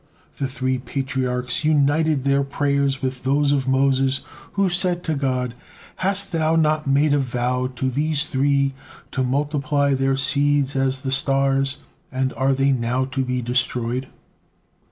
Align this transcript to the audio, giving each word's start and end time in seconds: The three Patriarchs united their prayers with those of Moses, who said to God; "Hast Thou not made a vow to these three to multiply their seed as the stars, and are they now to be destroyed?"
The 0.37 0.47
three 0.47 0.79
Patriarchs 0.79 1.63
united 1.63 2.23
their 2.23 2.43
prayers 2.43 3.03
with 3.03 3.23
those 3.23 3.51
of 3.51 3.67
Moses, 3.67 4.21
who 4.53 4.67
said 4.67 5.03
to 5.03 5.13
God; 5.13 5.53
"Hast 5.97 6.31
Thou 6.31 6.55
not 6.55 6.87
made 6.87 7.13
a 7.13 7.19
vow 7.19 7.67
to 7.75 7.87
these 7.87 8.23
three 8.23 8.73
to 9.11 9.21
multiply 9.21 9.93
their 9.93 10.17
seed 10.17 10.75
as 10.75 11.01
the 11.01 11.11
stars, 11.11 11.77
and 12.11 12.33
are 12.33 12.53
they 12.55 12.71
now 12.71 13.05
to 13.05 13.23
be 13.23 13.43
destroyed?" 13.43 14.07